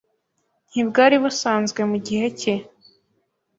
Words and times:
ntibwari 0.69 1.15
busanzwe 1.23 1.81
mu 1.89 1.97
gihe 2.05 2.25
ke 2.39 2.53